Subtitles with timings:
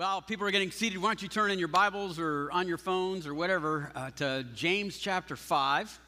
[0.00, 0.96] Well, people are getting seated.
[0.96, 4.46] Why don't you turn in your Bibles or on your phones or whatever uh, to
[4.54, 6.00] James chapter 5.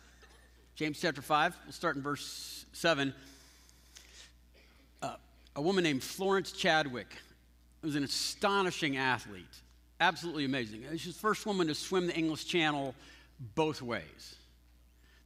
[0.76, 1.58] James chapter 5.
[1.67, 3.13] We'll start in verse 7.
[5.02, 5.17] Uh,
[5.57, 7.18] a woman named Florence Chadwick
[7.83, 9.45] was an astonishing athlete,
[10.00, 10.84] absolutely amazing.
[10.93, 12.95] She's the first woman to swim the English Channel
[13.54, 14.36] both ways.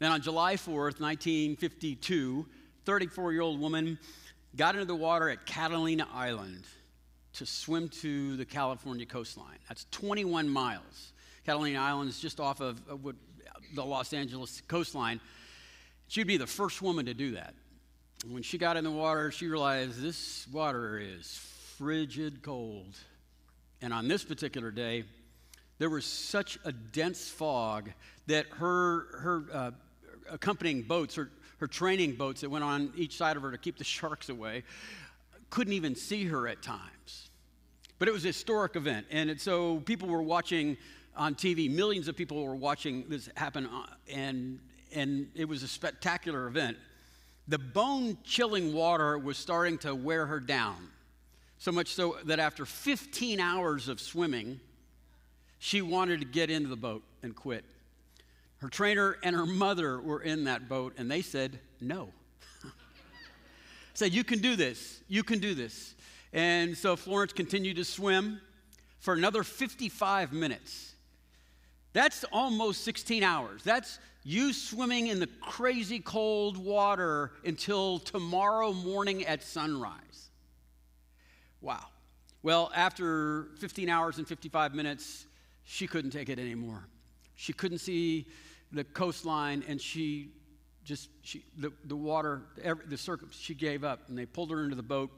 [0.01, 2.45] Then on July 4th, 1952,
[2.85, 3.97] 34 year old woman
[4.57, 6.65] got into the water at Catalina Island
[7.37, 9.59] to swim to the California coastline.
[9.69, 11.13] That's 21 miles.
[11.45, 12.81] Catalina Island is just off of,
[13.75, 15.21] the Los Angeles coastline.
[16.09, 17.55] She'd be the first woman to do that.
[18.29, 21.39] When she got in the water, she realized this water is
[21.77, 22.97] frigid cold.
[23.83, 25.05] And on this particular day,
[25.79, 27.91] there was such a dense fog
[28.29, 29.71] that her, her uh,
[30.31, 33.77] accompanying boats, her, her training boats that went on each side of her to keep
[33.77, 34.63] the sharks away,
[35.51, 37.26] couldn't even see her at times.
[37.99, 39.07] But it was a historic event.
[39.11, 40.77] And so people were watching
[41.17, 44.59] on TV, millions of people were watching this happen, uh, and,
[44.95, 46.77] and it was a spectacular event.
[47.49, 50.77] The bone chilling water was starting to wear her down,
[51.59, 54.61] so much so that after 15 hours of swimming,
[55.59, 57.65] she wanted to get into the boat and quit.
[58.59, 62.09] Her trainer and her mother were in that boat, and they said, No.
[63.95, 65.01] said, You can do this.
[65.09, 65.95] You can do this.
[66.37, 68.43] And so Florence continued to swim
[68.99, 70.93] for another 55 minutes.
[71.95, 73.63] That's almost 16 hours.
[73.63, 80.29] That's you swimming in the crazy cold water until tomorrow morning at sunrise.
[81.63, 81.87] Wow.
[82.43, 85.25] Well, after 15 hours and 55 minutes,
[85.65, 86.87] she couldn't take it anymore.
[87.37, 88.27] She couldn't see
[88.73, 90.33] the coastline, and she
[90.85, 94.63] just, she, the, the water, every, the circum, she gave up, and they pulled her
[94.63, 95.11] into the boat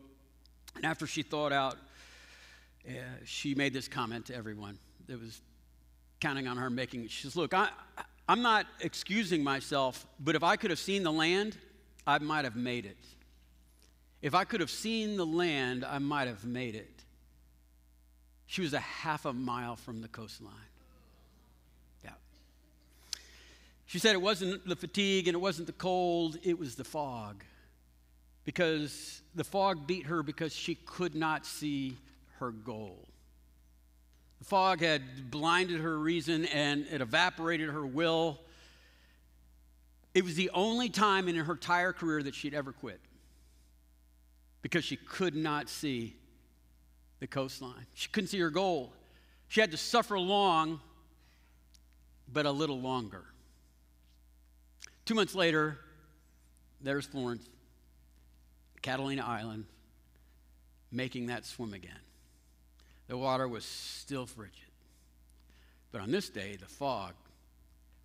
[0.79, 1.77] and after she thought out,
[2.89, 2.93] uh,
[3.25, 5.41] she made this comment to everyone that was
[6.20, 7.11] counting on her making it.
[7.11, 7.69] She says, Look, I,
[8.29, 11.58] I'm not excusing myself, but if I could have seen the land,
[12.07, 12.97] I might have made it.
[14.23, 17.02] If I could have seen the land, I might have made it.
[18.47, 20.55] She was a half a mile from the coastline.
[22.05, 22.13] Yeah.
[23.86, 27.42] She said it wasn't the fatigue and it wasn't the cold, it was the fog
[28.48, 31.95] because the fog beat her because she could not see
[32.39, 33.07] her goal.
[34.39, 38.41] The fog had blinded her reason and it evaporated her will.
[40.14, 43.03] It was the only time in her entire career that she'd ever quit
[44.63, 46.17] because she could not see
[47.20, 47.85] the coastline.
[47.92, 48.95] She couldn't see her goal.
[49.48, 50.81] She had to suffer long,
[52.33, 53.27] but a little longer.
[55.05, 55.77] Two months later,
[56.81, 57.47] there's Florence
[58.83, 59.64] Catalina Island,
[60.90, 62.00] making that swim again.
[63.08, 64.55] The water was still frigid.
[65.92, 67.14] But on this day, the fog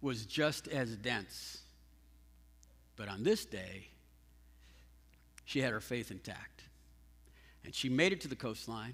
[0.02, 1.60] was just as dense.
[2.96, 3.88] But on this day,
[5.46, 6.64] she had her faith intact.
[7.66, 8.94] And she made it to the coastline,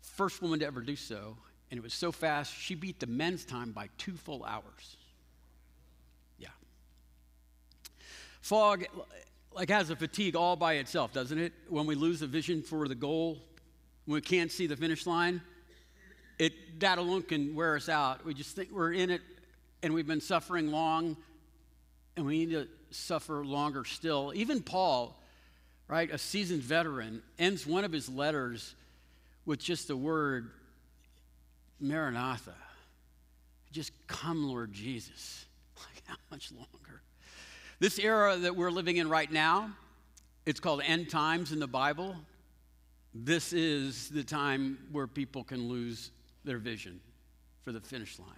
[0.00, 1.36] first woman to ever do so.
[1.70, 4.96] And it was so fast, she beat the men's time by two full hours.
[6.38, 6.48] Yeah.
[8.40, 8.84] Fog
[9.54, 11.52] like has a fatigue all by itself, doesn't it?
[11.68, 13.38] When we lose the vision for the goal,
[14.04, 15.40] when we can't see the finish line,
[16.38, 18.24] it that alone can wear us out.
[18.24, 19.22] We just think we're in it
[19.82, 21.16] and we've been suffering long
[22.16, 24.32] and we need to suffer longer still.
[24.34, 25.20] Even Paul,
[25.88, 28.74] right, a seasoned veteran, ends one of his letters
[29.46, 30.50] with just the word
[31.80, 32.54] Maranatha.
[33.72, 35.46] Just come, Lord Jesus.
[35.76, 36.83] Like, how much longer?
[37.80, 39.70] This era that we're living in right now,
[40.46, 42.16] it's called end times in the Bible.
[43.14, 46.10] This is the time where people can lose
[46.44, 47.00] their vision
[47.62, 48.28] for the finish line.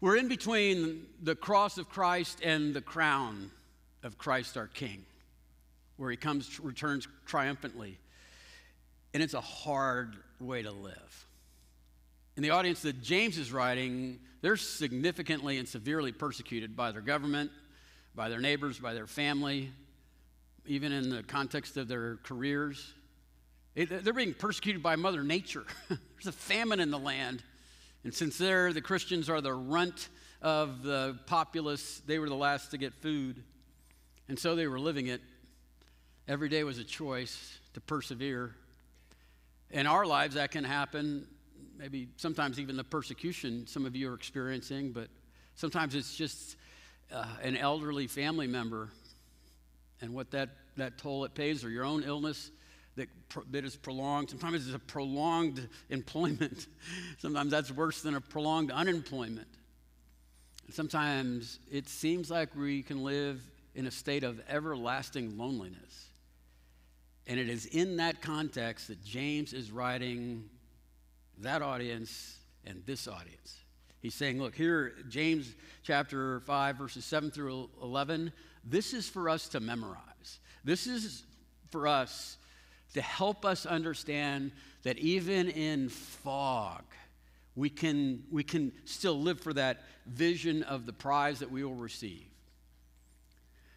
[0.00, 3.50] We're in between the cross of Christ and the crown
[4.02, 5.04] of Christ our King,
[5.96, 7.98] where he comes, returns triumphantly.
[9.14, 11.26] And it's a hard way to live.
[12.36, 17.50] In the audience that James is writing, they're significantly and severely persecuted by their government,
[18.16, 19.70] by their neighbors, by their family,
[20.64, 22.94] even in the context of their careers.
[23.74, 25.64] They're being persecuted by Mother Nature.
[25.88, 27.42] There's a famine in the land.
[28.04, 30.08] And since they're, the Christians are the runt
[30.40, 33.42] of the populace, they were the last to get food.
[34.28, 35.20] And so they were living it.
[36.26, 38.54] Every day was a choice to persevere.
[39.70, 41.26] In our lives, that can happen.
[41.76, 45.08] Maybe sometimes even the persecution some of you are experiencing, but
[45.54, 46.56] sometimes it's just
[47.12, 48.90] uh, an elderly family member
[50.00, 52.50] and what that, that toll it pays, or your own illness,
[52.96, 53.08] that,
[53.50, 54.30] that is prolonged.
[54.30, 56.66] Sometimes it's a prolonged employment.
[57.18, 59.48] Sometimes that's worse than a prolonged unemployment.
[60.66, 63.40] And sometimes it seems like we can live
[63.74, 66.10] in a state of everlasting loneliness.
[67.26, 70.48] And it is in that context that James is writing
[71.38, 73.56] that audience and this audience.
[74.06, 78.32] He's saying, look, here, James chapter 5, verses 7 through 11,
[78.62, 80.38] this is for us to memorize.
[80.62, 81.24] This is
[81.72, 82.36] for us
[82.94, 84.52] to help us understand
[84.84, 86.84] that even in fog,
[87.56, 91.74] we can, we can still live for that vision of the prize that we will
[91.74, 92.28] receive.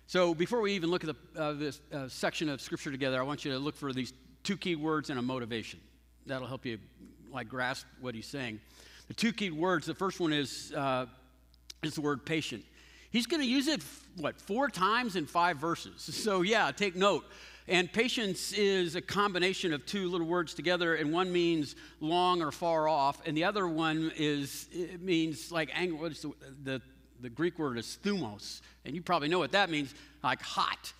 [0.05, 3.23] So, before we even look at the, uh, this uh, section of scripture together, I
[3.23, 5.79] want you to look for these two key words and a motivation.
[6.27, 6.77] That'll help you
[7.31, 8.59] like grasp what he's saying.
[9.15, 9.85] Two key words.
[9.85, 11.07] The first one is uh,
[11.83, 12.63] is the word patient.
[13.11, 13.83] He's going to use it
[14.17, 16.09] what four times in five verses.
[16.23, 17.25] So yeah, take note.
[17.67, 22.51] And patience is a combination of two little words together, and one means long or
[22.51, 26.09] far off, and the other one is it means like anger.
[26.09, 26.33] The,
[26.63, 26.81] the
[27.21, 30.93] the Greek word is thumos, and you probably know what that means, like hot,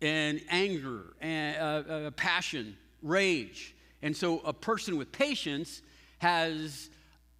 [0.00, 3.74] and anger, and uh, uh, passion, rage.
[4.02, 5.82] And so a person with patience
[6.20, 6.90] has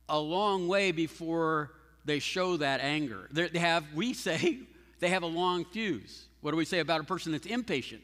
[0.09, 1.71] a long way before
[2.05, 3.29] they show that anger.
[3.31, 4.59] They have, we say,
[5.01, 6.27] they have a long fuse.
[6.41, 8.03] What do we say about a person that's impatient?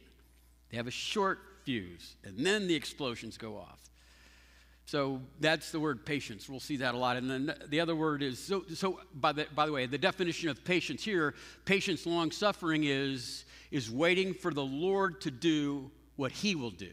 [0.71, 3.81] They have a short fuse, and then the explosions go off.
[4.85, 6.49] So that's the word patience.
[6.49, 7.17] We'll see that a lot.
[7.17, 10.49] And then the other word is so, so by, the, by the way, the definition
[10.49, 11.35] of patience here,
[11.65, 16.93] patience, long suffering, is, is waiting for the Lord to do what he will do.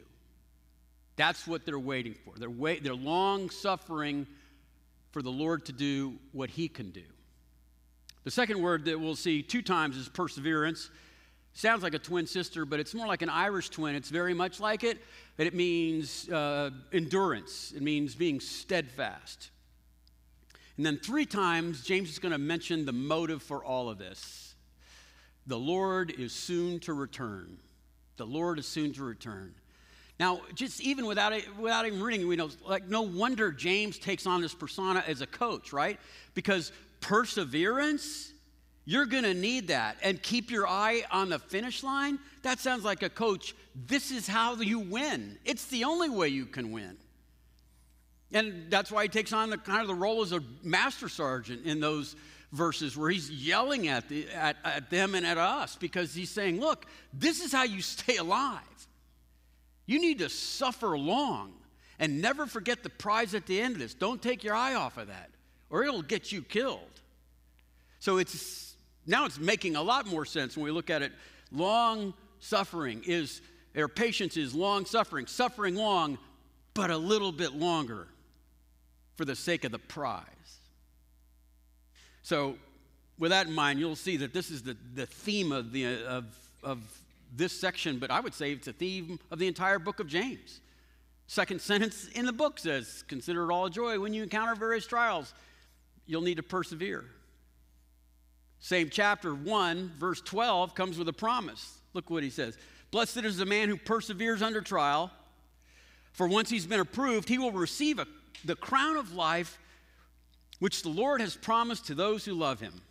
[1.15, 2.33] That's what they're waiting for.
[2.37, 4.25] They're, wait, they're long suffering
[5.11, 7.03] for the Lord to do what he can do.
[8.23, 10.89] The second word that we'll see two times is perseverance.
[11.53, 13.95] Sounds like a twin sister, but it's more like an Irish twin.
[13.95, 14.97] It's very much like it,
[15.37, 19.51] but it means uh, endurance, it means being steadfast.
[20.77, 24.55] And then three times, James is going to mention the motive for all of this.
[25.45, 27.57] The Lord is soon to return.
[28.17, 29.53] The Lord is soon to return.
[30.23, 34.25] Now, just even without, it, without even reading, we know, like, no wonder James takes
[34.25, 35.99] on this persona as a coach, right?
[36.33, 36.71] Because
[37.01, 38.31] perseverance,
[38.85, 39.97] you're going to need that.
[40.01, 43.53] And keep your eye on the finish line, that sounds like a coach.
[43.75, 45.39] This is how you win.
[45.43, 46.95] It's the only way you can win.
[48.31, 51.65] And that's why he takes on the kind of the role as a master sergeant
[51.65, 52.15] in those
[52.53, 56.61] verses where he's yelling at, the, at, at them and at us because he's saying,
[56.61, 58.61] look, this is how you stay alive.
[59.85, 61.53] You need to suffer long
[61.99, 63.93] and never forget the prize at the end of this.
[63.93, 65.29] Don't take your eye off of that,
[65.69, 66.79] or it'll get you killed.
[67.99, 68.75] So it's
[69.05, 71.11] now it's making a lot more sense when we look at it.
[71.51, 73.41] Long suffering is,
[73.75, 76.17] or patience is long suffering, suffering long,
[76.73, 78.07] but a little bit longer
[79.15, 80.25] for the sake of the prize.
[82.23, 82.57] So,
[83.19, 86.25] with that in mind, you'll see that this is the, the theme of, the, of,
[86.63, 86.79] of
[87.35, 90.61] this section, but I would say it's a theme of the entire book of James.
[91.27, 94.85] Second sentence in the book says, Consider it all a joy when you encounter various
[94.85, 95.33] trials.
[96.05, 97.05] You'll need to persevere.
[98.59, 101.79] Same chapter 1, verse 12, comes with a promise.
[101.93, 102.57] Look what he says
[102.91, 105.11] Blessed is the man who perseveres under trial,
[106.11, 108.07] for once he's been approved, he will receive a,
[108.45, 109.57] the crown of life
[110.59, 112.81] which the Lord has promised to those who love him.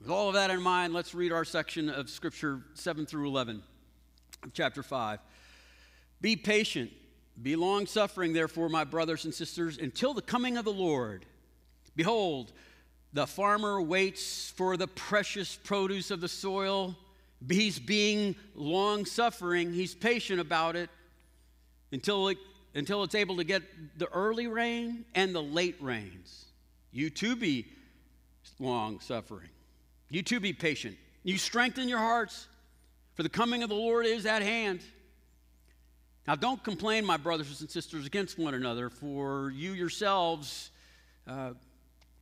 [0.00, 3.62] With all of that in mind, let's read our section of Scripture 7 through 11
[4.44, 5.18] of chapter 5.
[6.20, 6.92] Be patient,
[7.42, 11.26] be long suffering, therefore, my brothers and sisters, until the coming of the Lord.
[11.96, 12.52] Behold,
[13.12, 16.96] the farmer waits for the precious produce of the soil.
[17.48, 20.90] He's being long suffering, he's patient about it
[21.90, 22.38] until, it
[22.72, 23.62] until it's able to get
[23.98, 26.44] the early rain and the late rains.
[26.92, 27.66] You too be
[28.60, 29.48] long suffering.
[30.10, 30.96] You too be patient.
[31.22, 32.46] You strengthen your hearts,
[33.14, 34.80] for the coming of the Lord is at hand.
[36.26, 40.70] Now, don't complain, my brothers and sisters, against one another, for you yourselves,
[41.26, 41.52] uh,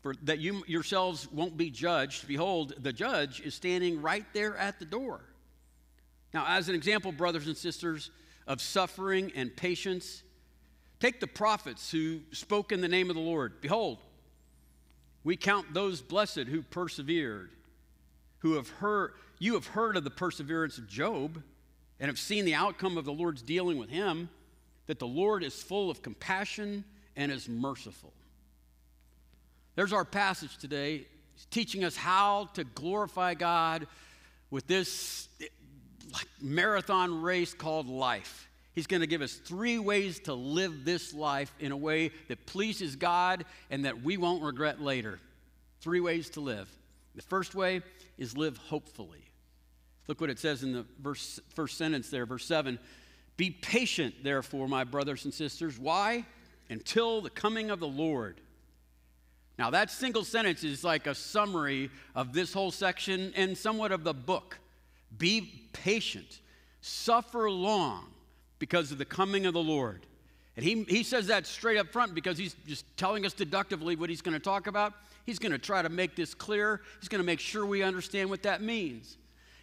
[0.00, 2.26] for that you yourselves won't be judged.
[2.28, 5.20] Behold, the judge is standing right there at the door.
[6.32, 8.10] Now, as an example, brothers and sisters,
[8.46, 10.22] of suffering and patience,
[11.00, 13.60] take the prophets who spoke in the name of the Lord.
[13.60, 13.98] Behold,
[15.24, 17.50] we count those blessed who persevered
[18.46, 21.42] who have heard, you have heard of the perseverance of Job
[21.98, 24.28] and have seen the outcome of the Lord's dealing with him,
[24.86, 26.84] that the Lord is full of compassion
[27.16, 28.12] and is merciful.
[29.74, 31.08] There's our passage today,
[31.50, 33.88] teaching us how to glorify God
[34.52, 35.28] with this
[36.40, 38.48] marathon race called life.
[38.74, 42.46] He's going to give us three ways to live this life in a way that
[42.46, 45.18] pleases God and that we won't regret later.
[45.80, 46.70] Three ways to live.
[47.16, 47.82] The first way
[48.18, 49.30] is live hopefully.
[50.08, 52.78] Look what it says in the verse, first sentence there, verse 7.
[53.36, 55.78] Be patient, therefore, my brothers and sisters.
[55.78, 56.24] Why?
[56.70, 58.40] Until the coming of the Lord.
[59.58, 64.04] Now, that single sentence is like a summary of this whole section and somewhat of
[64.04, 64.58] the book.
[65.16, 66.40] Be patient,
[66.80, 68.06] suffer long
[68.58, 70.06] because of the coming of the Lord.
[70.56, 74.08] And he, he says that straight up front because he's just telling us deductively what
[74.08, 74.94] he's going to talk about.
[75.26, 76.80] He's going to try to make this clear.
[77.00, 79.18] He's going to make sure we understand what that means.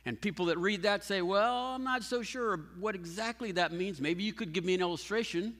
[0.06, 4.02] And people that read that say, Well, I'm not so sure what exactly that means.
[4.02, 5.56] Maybe you could give me an illustration.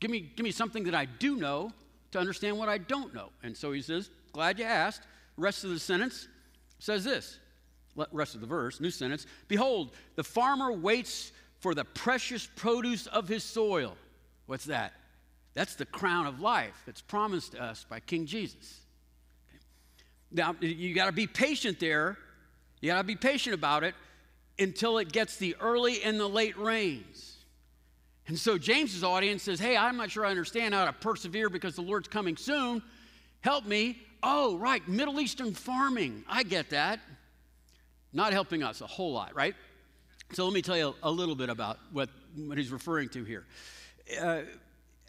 [0.00, 1.72] Give me, give me something that I do know
[2.12, 3.30] to understand what I don't know.
[3.42, 5.02] And so he says, Glad you asked.
[5.36, 6.28] Rest of the sentence
[6.78, 7.38] says this
[8.10, 13.28] rest of the verse, new sentence Behold, the farmer waits for the precious produce of
[13.28, 13.96] his soil.
[14.52, 14.92] What's that?
[15.54, 18.80] That's the crown of life that's promised to us by King Jesus.
[20.30, 22.18] Now, you got to be patient there.
[22.82, 23.94] You got to be patient about it
[24.58, 27.38] until it gets the early and the late rains.
[28.26, 31.74] And so James's audience says, Hey, I'm not sure I understand how to persevere because
[31.74, 32.82] the Lord's coming soon.
[33.40, 34.02] Help me.
[34.22, 36.24] Oh, right, Middle Eastern farming.
[36.28, 37.00] I get that.
[38.12, 39.54] Not helping us a whole lot, right?
[40.34, 43.46] So let me tell you a little bit about what, what he's referring to here.
[44.20, 44.42] Uh,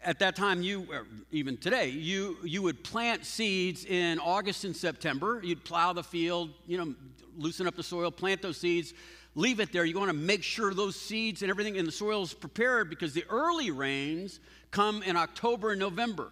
[0.02, 0.86] at that time, you,
[1.30, 5.40] even today, you, you would plant seeds in August and September.
[5.42, 6.94] You'd plow the field, you know,
[7.38, 8.92] loosen up the soil, plant those seeds,
[9.34, 9.84] leave it there.
[9.84, 13.14] You want to make sure those seeds and everything in the soil is prepared because
[13.14, 16.30] the early rains come in October and November.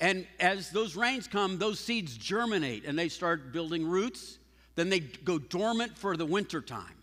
[0.00, 4.38] And as those rains come, those seeds germinate and they start building roots.
[4.74, 6.94] Then they go dormant for the winter time.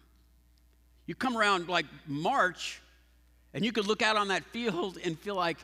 [1.08, 2.82] You come around like March,
[3.54, 5.58] and you could look out on that field and feel like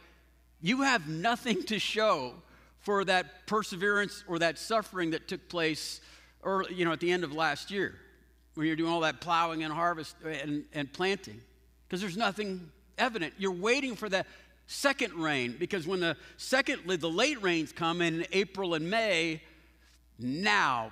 [0.62, 2.34] you have nothing to show
[2.80, 6.02] for that perseverance or that suffering that took place
[6.44, 7.96] early, you know, at the end of last year
[8.56, 11.40] when you're doing all that plowing and harvest and, and planting
[11.88, 13.34] because there's nothing evident.
[13.38, 14.28] You're waiting for that
[14.68, 19.42] second rain because when the second, the late rains come in April and May,
[20.20, 20.92] now,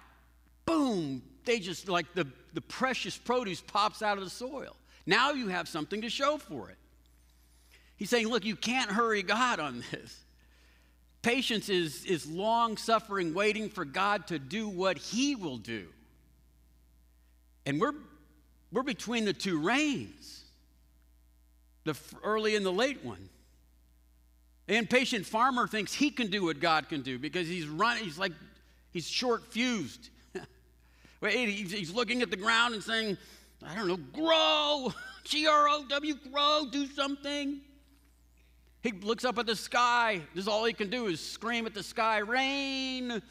[0.66, 4.76] boom, they just like the, the precious produce pops out of the soil.
[5.06, 6.78] Now you have something to show for it.
[7.98, 10.24] He's saying, look, you can't hurry God on this.
[11.24, 15.88] Patience is, is long suffering, waiting for God to do what He will do.
[17.66, 17.96] And we're,
[18.72, 20.46] we're between the two rains,
[21.84, 23.30] the early and the late one.
[24.68, 28.20] The impatient farmer thinks he can do what God can do because he's running, he's
[28.20, 28.34] like,
[28.92, 30.10] he's short fused.
[31.22, 33.18] he's looking at the ground and saying,
[33.66, 37.62] I don't know, grow, G R O W, grow, do something.
[38.82, 40.22] He looks up at the sky.
[40.34, 43.22] This is all he can do is scream at the sky, rain,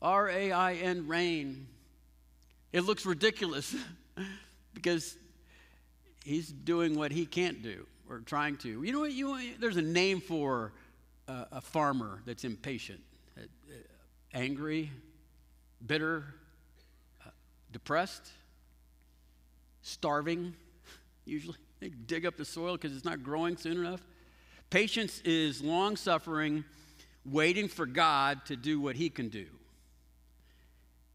[0.00, 1.66] R A I N, rain.
[2.72, 3.74] It looks ridiculous
[4.74, 5.16] because
[6.24, 8.82] he's doing what he can't do or trying to.
[8.82, 9.12] You know what?
[9.12, 10.72] You, there's a name for
[11.26, 13.00] a, a farmer that's impatient,
[13.36, 13.74] uh, uh,
[14.34, 14.90] angry,
[15.86, 16.24] bitter,
[17.26, 17.30] uh,
[17.72, 18.30] depressed,
[19.82, 20.54] starving,
[21.24, 21.56] usually.
[21.80, 24.02] They dig up the soil because it's not growing soon enough.
[24.70, 26.64] Patience is long suffering,
[27.24, 29.46] waiting for God to do what He can do.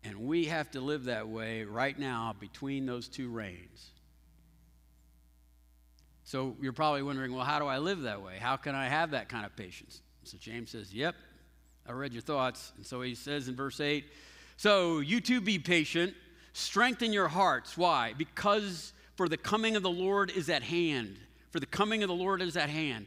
[0.04, 3.92] And we have to live that way right now between those two rains.
[6.24, 8.38] So you're probably wondering, well, how do I live that way?
[8.40, 10.02] How can I have that kind of patience?
[10.24, 11.16] So James says, Yep,
[11.88, 12.72] I read your thoughts.
[12.78, 14.06] And so he says in verse 8,
[14.58, 16.14] So you too be patient,
[16.54, 17.78] strengthen your hearts.
[17.78, 18.14] Why?
[18.18, 21.18] Because for the coming of the Lord is at hand.
[21.52, 23.06] For the coming of the Lord is at hand.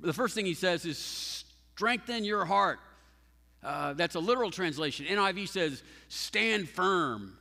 [0.00, 2.78] The first thing he says is strengthen your heart.
[3.62, 5.06] Uh, that's a literal translation.
[5.06, 7.36] NIV says stand firm.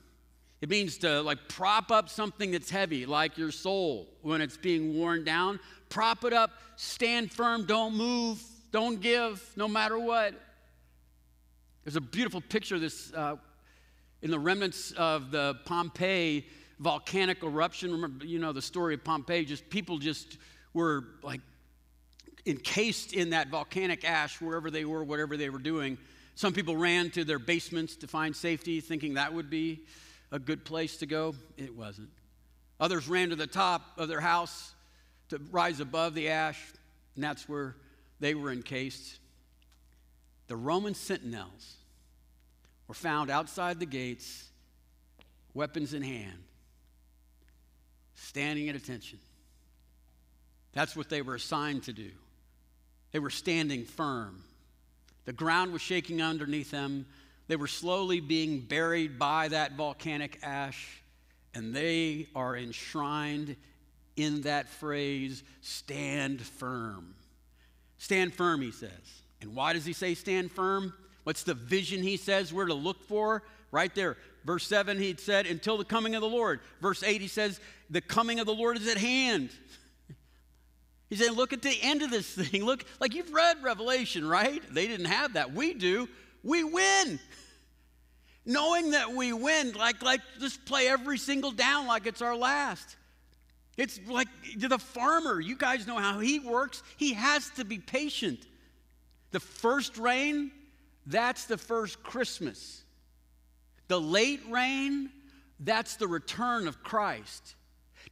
[0.62, 4.97] It means to like prop up something that's heavy, like your soul when it's being
[4.97, 5.59] worn down.
[5.89, 10.33] Prop it up, stand firm, don't move, don't give, no matter what.
[11.83, 13.35] There's a beautiful picture of this uh,
[14.21, 16.47] in the remnants of the Pompeii
[16.79, 17.91] volcanic eruption.
[17.91, 19.45] Remember, you know the story of Pompeii.
[19.45, 20.38] Just people just
[20.74, 21.41] were like
[22.45, 25.97] encased in that volcanic ash wherever they were, whatever they were doing.
[26.35, 29.81] Some people ran to their basements to find safety, thinking that would be
[30.31, 31.33] a good place to go.
[31.57, 32.09] It wasn't.
[32.79, 34.73] Others ran to the top of their house
[35.29, 36.61] to rise above the ash,
[37.15, 37.75] and that's where
[38.19, 39.19] they were encased.
[40.47, 41.77] The Roman sentinels
[42.87, 44.43] were found outside the gates,
[45.53, 46.43] weapons in hand.
[48.15, 49.19] standing at attention.
[50.73, 52.11] That's what they were assigned to do.
[53.15, 54.43] They were standing firm.
[55.24, 57.05] The ground was shaking underneath them.
[57.48, 61.01] They were slowly being buried by that volcanic ash,
[61.53, 63.55] and they are enshrined
[64.17, 67.15] in that phrase stand firm.
[68.00, 69.22] Stand firm, he says.
[69.39, 70.93] And why does he say stand firm?
[71.24, 73.43] What's the vision he says we're to look for?
[73.72, 74.17] Right there.
[74.43, 76.60] Verse 7, he said, until the coming of the Lord.
[76.81, 79.51] Verse 8, he says, the coming of the Lord is at hand.
[81.09, 82.65] He said, look at the end of this thing.
[82.65, 84.62] Look, like you've read Revelation, right?
[84.74, 85.53] They didn't have that.
[85.53, 86.09] We do.
[86.43, 87.19] We win.
[88.45, 92.95] Knowing that we win, like, like just play every single down like it's our last.
[93.77, 95.39] It's like the farmer.
[95.39, 96.81] You guys know how he works.
[96.97, 98.45] He has to be patient.
[99.31, 100.51] The first rain,
[101.05, 102.83] that's the first Christmas.
[103.88, 105.09] The late rain,
[105.59, 107.55] that's the return of Christ.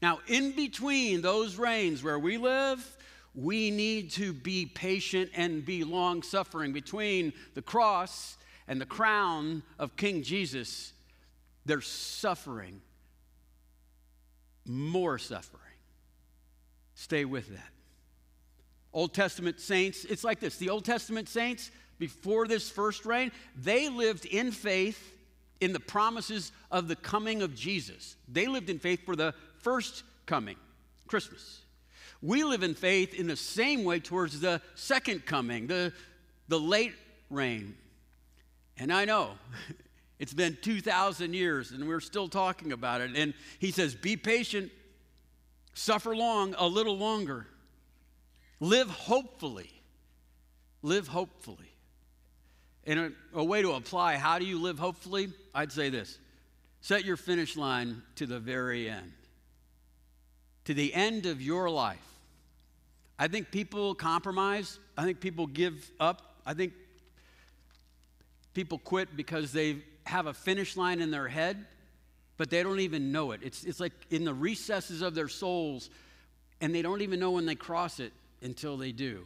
[0.02, 2.98] Now, in between those rains where we live,
[3.36, 6.74] we need to be patient and be long suffering.
[6.74, 10.94] Between the cross and the crown of King Jesus,
[11.66, 12.82] there's suffering,
[14.66, 15.62] more suffering.
[16.96, 17.70] Stay with that.
[18.94, 23.90] Old Testament saints, it's like this the Old Testament saints, before this first rain, they
[23.90, 25.16] lived in faith
[25.62, 28.18] in the promises of the coming of Jesus.
[28.28, 29.34] They lived in faith for the
[29.64, 30.58] first coming,
[31.08, 31.62] Christmas.
[32.22, 35.92] We live in faith in the same way towards the second coming, the,
[36.48, 36.94] the late
[37.30, 37.76] rain.
[38.78, 39.32] And I know
[40.20, 43.12] it's been 2,000 years and we're still talking about it.
[43.16, 44.72] And he says, Be patient,
[45.74, 47.48] suffer long, a little longer,
[48.60, 49.70] live hopefully.
[50.82, 51.72] Live hopefully.
[52.86, 55.30] And a, a, way to apply how do you live hopefully?
[55.56, 56.20] I'd say this
[56.82, 59.14] set your finish line to the very end,
[60.66, 61.98] to the end of your life.
[63.20, 66.74] I think people compromise, I think people give up, I think
[68.54, 71.66] people quit because they have a finish line in their head,
[72.38, 73.42] but they don't even know it.
[73.44, 75.90] It's, it's like in the recesses of their souls,
[76.60, 78.12] and they don't even know when they cross it
[78.42, 79.26] until they do.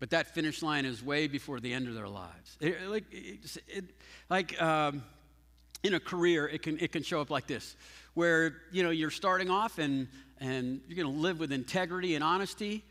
[0.00, 2.56] But that finish line is way before the end of their lives.
[2.60, 3.84] It, like, it, it,
[4.28, 5.02] like um,
[5.84, 7.76] in a career, it can, it can show up like this,
[8.14, 10.08] where you know you're starting off and
[10.40, 12.82] and you're going to live with integrity and honesty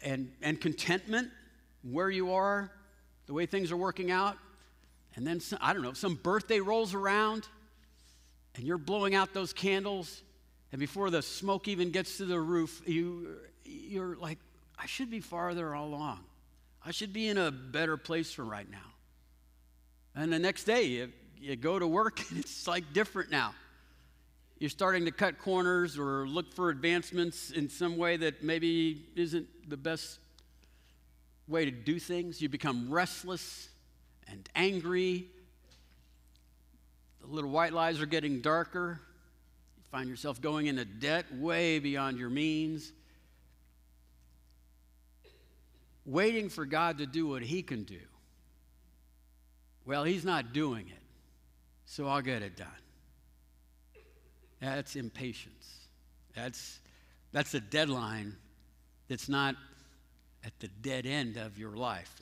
[0.00, 1.28] and and contentment
[1.82, 2.70] where you are,
[3.26, 4.36] the way things are working out,
[5.16, 7.46] and then some, I don't know, some birthday rolls around,
[8.54, 10.22] and you're blowing out those candles,
[10.72, 14.38] and before the smoke even gets to the roof, you you're like,
[14.78, 16.20] I should be farther along.
[16.84, 18.78] I should be in a better place for right now.
[20.14, 21.08] And the next day,
[21.40, 23.54] you go to work and it's like different now.
[24.58, 29.46] You're starting to cut corners or look for advancements in some way that maybe isn't
[29.68, 30.18] the best
[31.46, 32.42] way to do things.
[32.42, 33.68] You become restless
[34.26, 35.26] and angry.
[37.20, 39.00] The little white lies are getting darker.
[39.76, 42.92] You find yourself going into debt way beyond your means
[46.08, 48.00] waiting for God to do what He can do.
[49.84, 50.97] Well, He's not doing it,
[51.88, 52.68] so I'll get it done.
[54.60, 55.86] That's impatience.
[56.34, 56.80] That's,
[57.32, 58.36] that's a deadline
[59.08, 59.56] that's not
[60.44, 62.14] at the dead end of your life.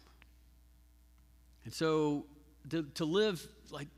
[1.65, 2.27] And so
[2.71, 3.89] to, to live like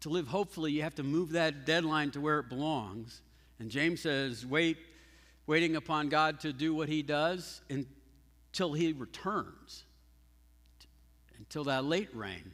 [0.00, 3.20] to live hopefully, you have to move that deadline to where it belongs.
[3.58, 4.78] And James says, wait,
[5.48, 9.82] waiting upon God to do what he does until he returns,
[11.38, 12.52] until that late rain.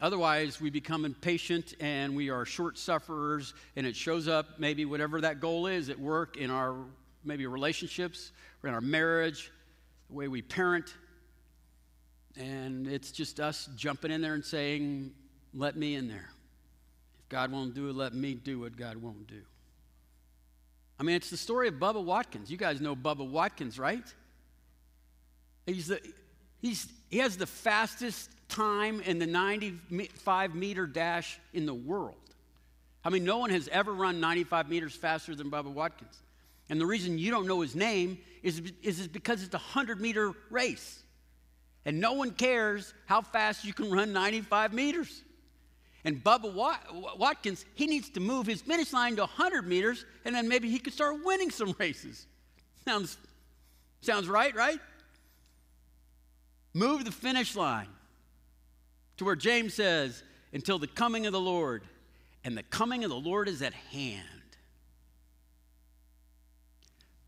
[0.00, 5.20] Otherwise, we become impatient and we are short sufferers, and it shows up maybe whatever
[5.20, 6.74] that goal is at work, in our
[7.22, 8.32] maybe relationships,
[8.62, 9.50] or in our marriage,
[10.08, 10.94] the way we parent.
[12.36, 15.12] And it's just us jumping in there and saying,
[15.52, 16.30] Let me in there.
[17.18, 19.42] If God won't do it, let me do what God won't do.
[20.98, 22.50] I mean, it's the story of Bubba Watkins.
[22.50, 24.04] You guys know Bubba Watkins, right?
[25.66, 26.00] He's the,
[26.60, 32.16] he's, he has the fastest time in the 95 meter dash in the world.
[33.04, 36.20] I mean, no one has ever run 95 meters faster than Bubba Watkins.
[36.68, 40.32] And the reason you don't know his name is, is because it's a 100 meter
[40.50, 41.02] race.
[41.84, 45.22] And no one cares how fast you can run 95 meters.
[46.04, 46.52] And Bubba
[47.18, 50.78] Watkins, he needs to move his finish line to 100 meters, and then maybe he
[50.78, 52.26] could start winning some races.
[52.86, 53.18] Sounds,
[54.00, 54.80] sounds right, right?
[56.72, 57.88] Move the finish line
[59.20, 60.22] to where James says,
[60.54, 61.82] until the coming of the Lord.
[62.42, 64.24] And the coming of the Lord is at hand.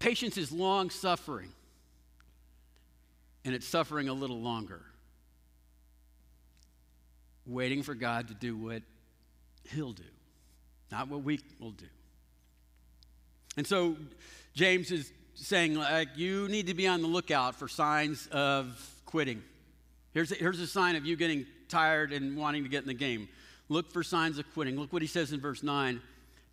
[0.02, 1.48] patience is long suffering,
[3.44, 4.83] and it's suffering a little longer,
[7.46, 8.83] waiting for God to do what
[9.70, 10.02] He'll do,
[10.90, 11.87] not what we will do.
[13.57, 13.96] And so
[14.55, 18.76] James is saying, like, you need to be on the lookout for signs of
[19.07, 19.40] quitting.
[20.14, 22.95] Here's a, here's a sign of you getting tired and wanting to get in the
[22.95, 23.29] game.
[23.69, 24.79] Look for signs of quitting.
[24.79, 26.01] Look what he says in verse 9.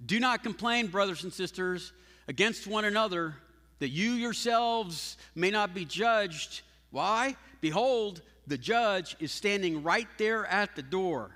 [0.05, 1.91] Do not complain, brothers and sisters,
[2.27, 3.35] against one another,
[3.79, 6.61] that you yourselves may not be judged.
[6.91, 7.35] Why?
[7.59, 11.31] Behold, the judge is standing right there at the door.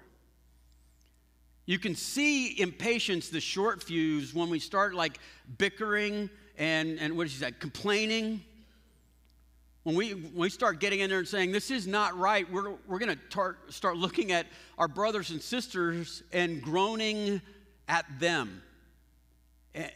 [1.65, 5.19] You can see impatience, the short fuse, when we start like
[5.57, 8.41] bickering and, and what is that, complaining.
[9.83, 12.71] When we, when we start getting in there and saying, this is not right, we're,
[12.87, 17.41] we're going to start looking at our brothers and sisters and groaning
[17.89, 18.61] at them.
[19.75, 19.91] And,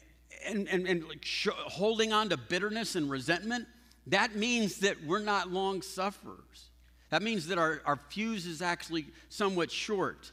[0.45, 3.65] and, and, and like sh- holding on to bitterness and resentment,
[4.08, 6.69] that means that we're not long sufferers.
[7.10, 10.32] That means that our, our fuse is actually somewhat short.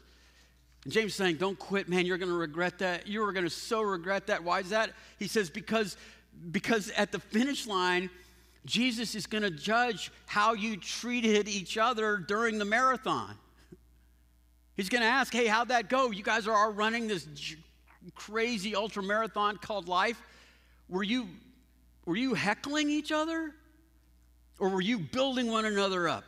[0.85, 2.07] And James is saying, Don't quit, man.
[2.07, 3.07] You're going to regret that.
[3.07, 4.43] You are going to so regret that.
[4.43, 4.91] Why is that?
[5.19, 5.97] He says, Because,
[6.51, 8.11] because at the finish line,
[8.67, 13.37] Jesus is going to judge how you treated each other during the marathon.
[14.75, 16.11] He's going to ask, Hey, how'd that go?
[16.11, 17.27] You guys are all running this
[18.15, 20.21] crazy ultra marathon called life.
[20.89, 21.29] Were you,
[22.07, 23.53] were you heckling each other?
[24.59, 26.25] Or were you building one another up?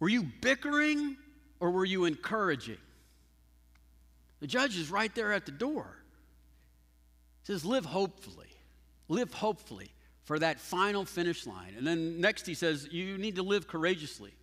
[0.00, 1.16] Were you bickering
[1.60, 2.78] or were you encouraging?
[4.40, 5.96] The judge is right there at the door.
[7.42, 8.46] He says, Live hopefully.
[9.08, 9.90] Live hopefully
[10.28, 11.72] for that final finish line.
[11.78, 14.34] And then next he says, You need to live courageously.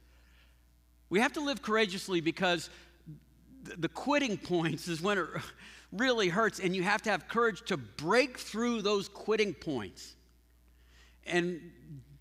[1.11, 2.71] We have to live courageously because
[3.77, 5.27] the quitting points is when it
[5.91, 10.15] really hurts, and you have to have courage to break through those quitting points.
[11.27, 11.61] And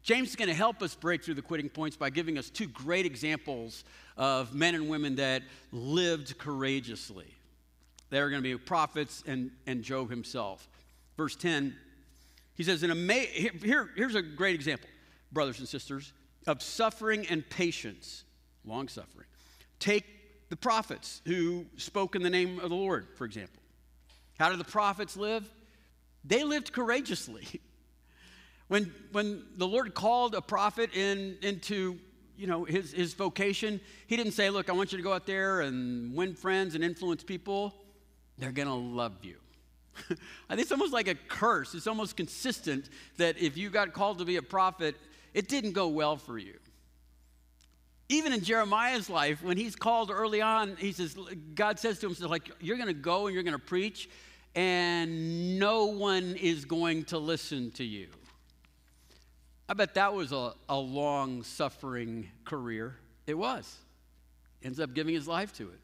[0.03, 2.67] James is going to help us break through the quitting points by giving us two
[2.67, 3.83] great examples
[4.19, 7.35] of men and women that lived courageously.
[8.11, 10.69] They're going to be prophets and, and Job himself.
[11.17, 11.75] Verse 10,
[12.57, 14.89] he says, here, here's a great example,
[15.33, 16.13] brothers and sisters,
[16.47, 18.25] of suffering and patience,
[18.65, 19.27] long suffering.
[19.79, 20.05] Take
[20.51, 23.61] the prophets who spoke in the name of the Lord, for example.
[24.39, 25.49] How did the prophets live?
[26.25, 27.61] They lived courageously.
[28.69, 31.99] When, when the Lord called a prophet in, into
[32.35, 35.27] you know, his, his vocation, he didn't say, Look, I want you to go out
[35.27, 37.75] there and win friends and influence people
[38.39, 39.37] they're going to love you.
[40.49, 41.75] I think it's almost like a curse.
[41.75, 44.97] It's almost consistent that if you got called to be a prophet,
[45.33, 46.55] it didn't go well for you.
[48.09, 51.17] Even in Jeremiah's life, when he's called early on, he says,
[51.55, 54.11] God says to him, says, like, you're going to go and you're going to preach,
[54.55, 58.09] and no one is going to listen to you.
[59.69, 62.97] I bet that was a, a long suffering career.
[63.27, 63.79] It was.
[64.63, 65.81] Ends up giving his life to it.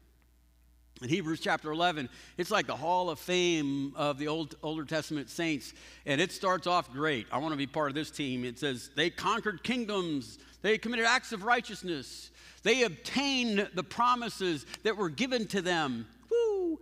[1.01, 5.31] In Hebrews chapter 11, it's like the hall of fame of the Old, Older Testament
[5.31, 5.73] saints.
[6.05, 7.25] And it starts off great.
[7.31, 8.45] I want to be part of this team.
[8.45, 12.29] It says, they conquered kingdoms, they committed acts of righteousness,
[12.61, 16.05] they obtained the promises that were given to them.
[16.29, 16.79] Woo!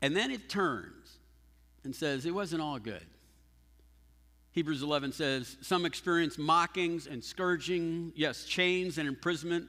[0.00, 1.18] And then it turns
[1.82, 3.04] and says, it wasn't all good.
[4.52, 9.68] Hebrews 11 says, some experienced mockings and scourging, yes, chains and imprisonment.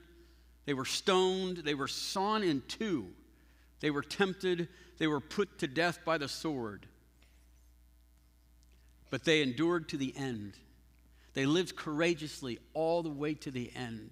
[0.65, 3.07] They were stoned, they were sawn in two.
[3.79, 6.85] They were tempted, they were put to death by the sword.
[9.09, 10.53] But they endured to the end.
[11.33, 14.11] They lived courageously all the way to the end.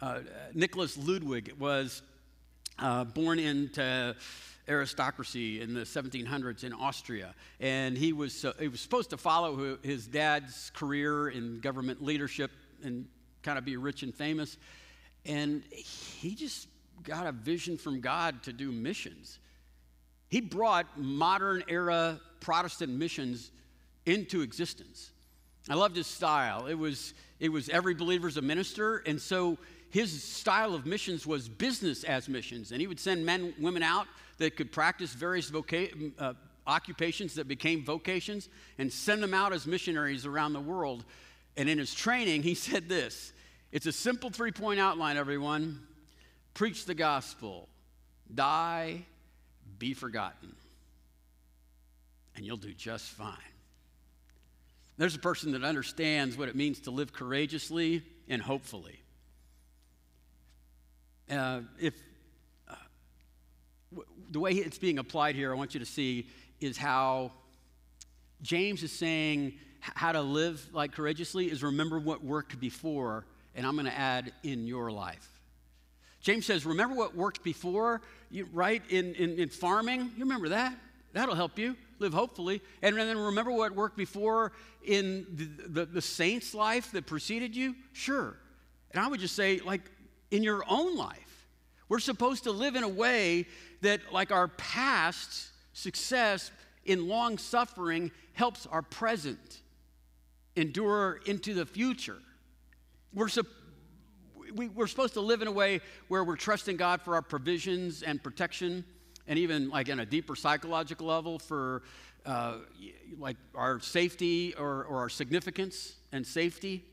[0.00, 0.20] Uh,
[0.52, 2.02] Nicholas Ludwig was
[2.78, 4.14] uh, born into
[4.68, 9.78] aristocracy in the 1700s in Austria, and he was, uh, he was supposed to follow
[9.82, 12.50] his dad's career in government leadership
[12.84, 13.06] and
[13.42, 14.56] kind of be rich and famous.
[15.24, 16.68] And he just
[17.04, 19.38] got a vision from God to do missions.
[20.28, 23.50] He brought modern era Protestant missions
[24.06, 25.12] into existence.
[25.68, 26.66] I loved his style.
[26.66, 29.58] It was, it was every believer's a minister, and so
[29.90, 32.72] his style of missions was business as missions.
[32.72, 34.06] And he would send men, women out
[34.38, 36.32] that could practice various voca- uh,
[36.66, 41.04] occupations that became vocations and send them out as missionaries around the world.
[41.56, 43.32] And in his training, he said this
[43.70, 45.80] it's a simple three point outline, everyone
[46.54, 47.68] preach the gospel,
[48.32, 49.04] die,
[49.78, 50.54] be forgotten,
[52.36, 53.36] and you'll do just fine.
[54.98, 59.00] There's a person that understands what it means to live courageously and hopefully.
[61.30, 61.94] Uh, if
[62.68, 62.74] uh,
[64.30, 66.28] the way it's being applied here, I want you to see
[66.60, 67.32] is how
[68.42, 73.74] James is saying how to live like courageously is remember what worked before, and I'm
[73.74, 75.28] going to add in your life.
[76.22, 78.82] James says, remember what worked before, you, right?
[78.88, 80.74] In, in, in farming, you remember that?
[81.12, 82.62] That'll help you live hopefully.
[82.80, 84.52] And then remember what worked before
[84.84, 87.74] in the, the, the saint's life that preceded you?
[87.92, 88.36] Sure.
[88.92, 89.82] And I would just say, like,
[90.30, 91.46] in your own life,
[91.88, 93.46] we're supposed to live in a way
[93.82, 96.50] that, like, our past success
[96.84, 99.60] in long suffering helps our present
[100.56, 102.18] endure into the future.
[103.12, 103.28] We're,
[104.54, 108.02] we, are supposed to live in a way where we're trusting God for our provisions
[108.02, 108.84] and protection,
[109.26, 111.82] and even like on a deeper psychological level for
[112.26, 112.56] uh,
[113.18, 116.84] like our safety or, or our significance and safety.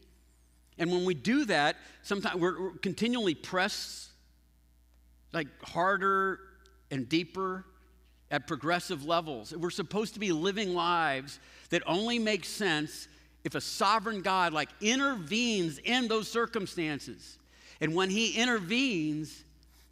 [0.78, 4.10] And when we do that, sometimes we're, we're continually pressed
[5.34, 6.39] like harder
[6.89, 7.65] and deeper
[8.32, 9.56] at progressive levels.
[9.56, 13.08] We're supposed to be living lives that only make sense
[13.43, 17.38] if a sovereign God like intervenes in those circumstances.
[17.82, 19.44] And when he intervenes,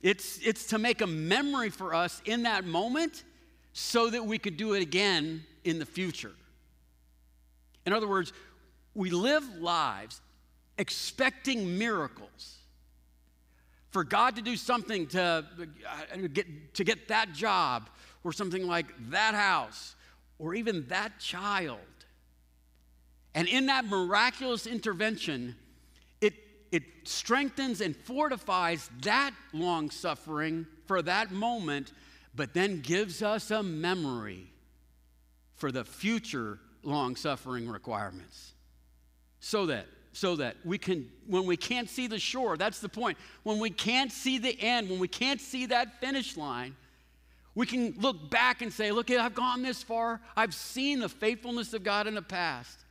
[0.02, 3.23] it's, it's to make a memory for us in that moment
[3.73, 6.34] so that we could do it again in the future.
[7.86, 8.34] In other words,
[8.93, 10.21] we live lives
[10.78, 12.58] expecting miracles
[13.89, 17.89] for God to do something to uh, get, to get that job
[18.23, 19.95] or something like that house
[20.39, 21.80] or even that child.
[23.34, 25.56] And in that miraculous intervention,
[26.71, 31.93] it, strengthens and fortifies that long suffering for that moment,
[32.36, 34.51] but then gives us a memory
[35.56, 38.53] for the future long suffering requirements.
[39.39, 43.19] So that so that we can when we can't see the shore that's the point
[43.43, 46.75] when we can't see the end when we can't see that finish line
[47.58, 50.21] we can look back and say, Look, I've gone this far.
[50.36, 52.86] I've seen the faithfulness of God in the past.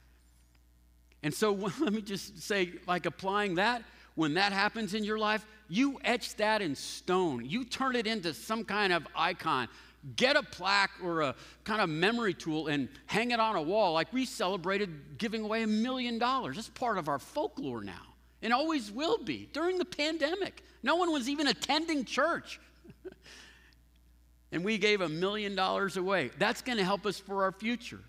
[1.22, 3.82] And so let me just say, like applying that,
[4.14, 7.44] when that happens in your life, you etch that in stone.
[7.44, 9.68] You turn it into some kind of icon.
[10.14, 13.92] Get a plaque or a kind of memory tool and hang it on a wall.
[13.92, 16.56] Like we celebrated giving away a million dollars.
[16.56, 20.62] That's part of our folklore now and always will be during the pandemic.
[20.82, 22.60] No one was even attending church.
[24.52, 26.30] and we gave a million dollars away.
[26.38, 28.00] That's going to help us for our future.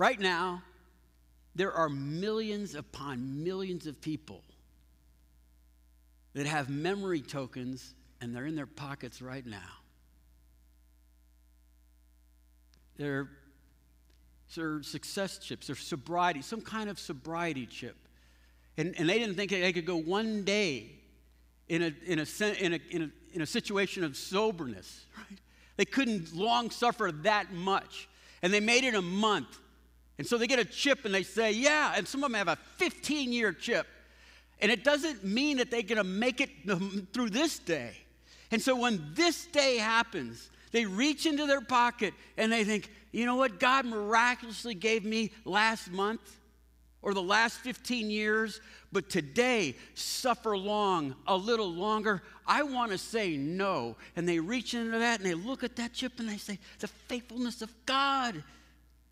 [0.00, 0.62] Right now,
[1.54, 4.42] there are millions upon millions of people
[6.32, 9.58] that have memory tokens and they're in their pockets right now.
[12.96, 13.28] They're,
[14.56, 17.96] they're success chips, they're sobriety, some kind of sobriety chip.
[18.78, 20.92] And, and they didn't think they could go one day
[21.68, 22.26] in a, in a,
[22.58, 25.38] in a, in a in a situation of soberness, right?
[25.76, 28.08] They couldn't long suffer that much.
[28.40, 29.58] And they made it a month.
[30.20, 31.94] And so they get a chip and they say, yeah.
[31.96, 33.86] And some of them have a 15 year chip.
[34.60, 36.50] And it doesn't mean that they're going to make it
[37.14, 37.96] through this day.
[38.50, 43.24] And so when this day happens, they reach into their pocket and they think, you
[43.24, 43.58] know what?
[43.58, 46.20] God miraculously gave me last month
[47.00, 48.60] or the last 15 years,
[48.92, 52.22] but today suffer long, a little longer.
[52.46, 53.96] I want to say no.
[54.16, 56.88] And they reach into that and they look at that chip and they say, The
[56.88, 58.44] faithfulness of God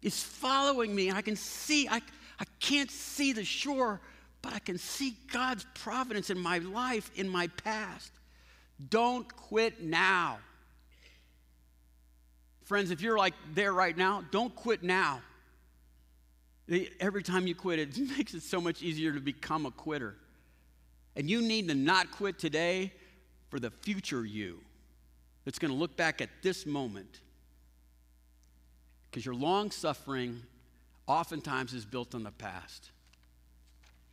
[0.03, 1.11] is following me.
[1.11, 2.01] I can see, I,
[2.39, 4.01] I can't see the shore,
[4.43, 8.13] but I can see God's providence in my life, in my past.
[8.89, 10.39] Don't quit now.
[12.65, 15.23] Friends, if you're like there right now, don't quit now.
[17.01, 20.17] Every time you quit, it makes it so much easier to become a quitter.
[21.17, 22.93] And you need to not quit today
[23.49, 24.61] for the future you
[25.45, 27.21] that's going to look back at this moment.
[29.11, 30.43] Because your long suffering
[31.07, 32.91] oftentimes is built on the past.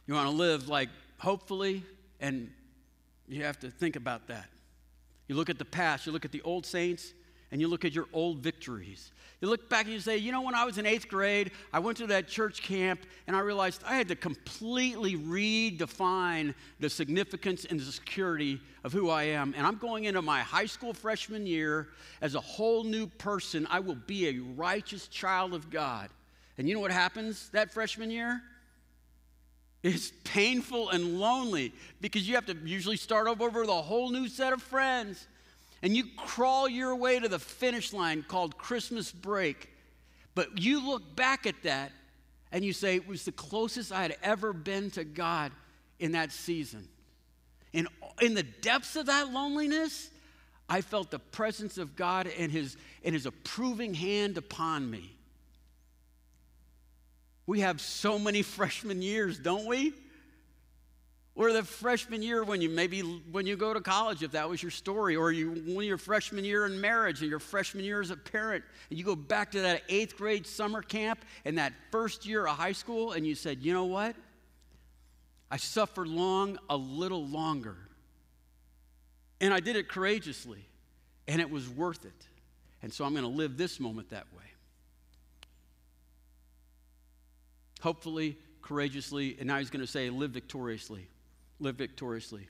[0.08, 1.84] You want to live like hopefully,
[2.20, 2.52] and
[3.28, 4.48] you have to think about that.
[5.28, 7.14] You look at the past, you look at the old saints,
[7.56, 9.14] and you look at your old victories.
[9.40, 11.80] You look back and you say, you know, when I was in eighth grade, I
[11.80, 17.64] went to that church camp and I realized I had to completely redefine the significance
[17.64, 19.54] and the security of who I am.
[19.56, 21.88] And I'm going into my high school freshman year
[22.20, 23.66] as a whole new person.
[23.70, 26.10] I will be a righteous child of God.
[26.58, 28.42] And you know what happens that freshman year?
[29.82, 34.28] It's painful and lonely because you have to usually start over with a whole new
[34.28, 35.26] set of friends
[35.82, 39.70] and you crawl your way to the finish line called Christmas break.
[40.34, 41.92] But you look back at that
[42.52, 45.52] and you say, it was the closest I had ever been to God
[46.00, 46.88] in that season.
[47.74, 47.88] And
[48.22, 50.10] in the depths of that loneliness,
[50.68, 55.16] I felt the presence of God and his, and his approving hand upon me.
[57.46, 59.94] We have so many freshman years, don't we?
[61.38, 64.64] Or the freshman year when you maybe when you go to college, if that was
[64.64, 68.10] your story, or you when your freshman year in marriage and your freshman year as
[68.10, 72.26] a parent, and you go back to that eighth grade summer camp and that first
[72.26, 74.16] year of high school, and you said, you know what?
[75.52, 77.76] I suffered long a little longer.
[79.42, 80.66] And I did it courageously,
[81.28, 82.28] and it was worth it.
[82.82, 84.44] And so I'm going to live this moment that way.
[87.82, 91.10] Hopefully, courageously, and now he's going to say, live victoriously
[91.60, 92.48] live victoriously.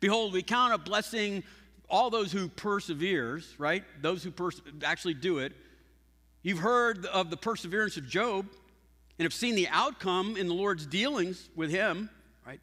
[0.00, 1.42] Behold, we count a blessing
[1.90, 3.82] all those who perseveres, right?
[4.00, 5.52] Those who pers- actually do it.
[6.42, 8.46] You've heard of the perseverance of Job
[9.18, 12.08] and have seen the outcome in the Lord's dealings with him,
[12.46, 12.60] right?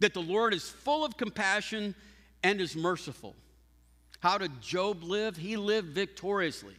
[0.00, 1.94] That the Lord is full of compassion
[2.42, 3.34] and is merciful.
[4.20, 5.36] How did Job live?
[5.36, 6.74] He lived victoriously.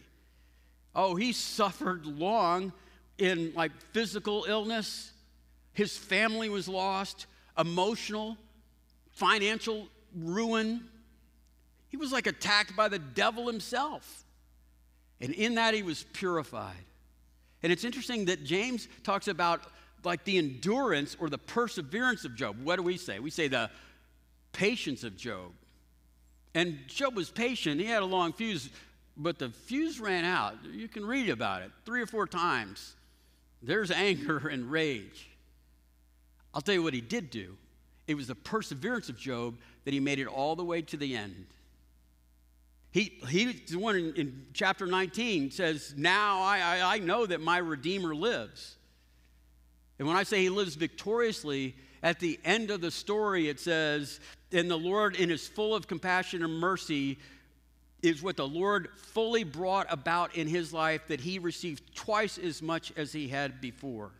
[0.93, 2.73] Oh, he suffered long
[3.17, 5.11] in like physical illness.
[5.73, 8.37] His family was lost emotional,
[9.11, 10.83] financial ruin.
[11.89, 14.23] He was like attacked by the devil himself.
[15.21, 16.85] And in that, he was purified.
[17.63, 19.61] And it's interesting that James talks about
[20.03, 22.57] like the endurance or the perseverance of Job.
[22.63, 23.19] What do we say?
[23.19, 23.69] We say the
[24.51, 25.51] patience of Job.
[26.53, 27.81] And Job was patient.
[27.81, 28.69] He had a long fuse,
[29.17, 30.55] but the fuse ran out.
[30.71, 32.95] You can read about it three or four times.
[33.61, 35.29] There's anger and rage.
[36.55, 37.57] I'll tell you what he did do.
[38.07, 41.15] It was the perseverance of Job that he made it all the way to the
[41.15, 41.47] end.
[42.91, 47.41] He, he's the one in, in chapter 19 says, Now I, I, I know that
[47.41, 48.77] my Redeemer lives.
[49.99, 54.21] And when I say he lives victoriously, at the end of the story, it says,
[54.53, 57.17] And the Lord, in his full of compassion and mercy,
[58.01, 62.61] is what the Lord fully brought about in his life that he received twice as
[62.61, 64.11] much as he had before.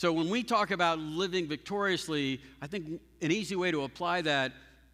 [0.00, 4.52] So when we talk about living victoriously, I think an easy way to apply that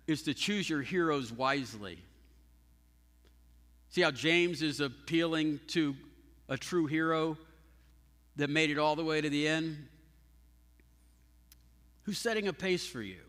[0.08, 1.98] is to choose your heroes wisely.
[3.90, 5.94] See how James is appealing to
[6.48, 7.38] a true hero
[8.34, 9.86] that made it all the way to the end?
[12.02, 13.20] Who's setting a pace for you?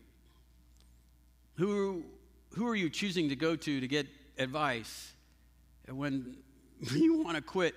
[1.58, 2.02] Who,
[2.56, 5.12] who are you choosing to go to to get advice?
[5.88, 6.38] When
[6.92, 7.76] you want to quit,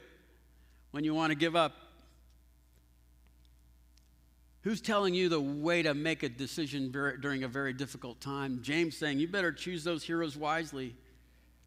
[0.90, 1.74] when you want to give up,
[4.64, 8.60] Who's telling you the way to make a decision during a very difficult time?
[8.62, 10.96] James saying you better choose those heroes wisely,